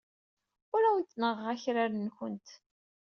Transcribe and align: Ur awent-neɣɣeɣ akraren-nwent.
Ur 0.75 0.83
awent-neɣɣeɣ 0.85 1.47
akraren-nwent. 1.53 2.47